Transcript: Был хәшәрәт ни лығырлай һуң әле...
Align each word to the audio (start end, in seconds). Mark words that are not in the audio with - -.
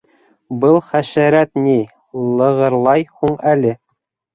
Был 0.63 0.77
хәшәрәт 0.85 1.53
ни 1.67 1.77
лығырлай 2.41 3.09
һуң 3.17 3.41
әле... 3.57 3.81